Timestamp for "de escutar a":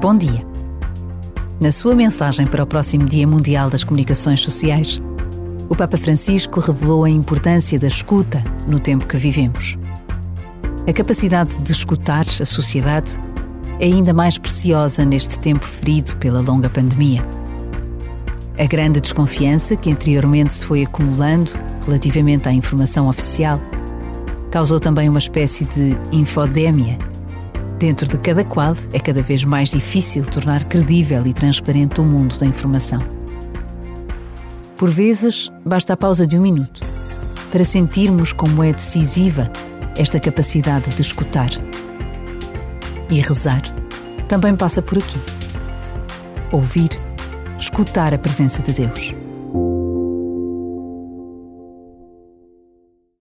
11.60-12.46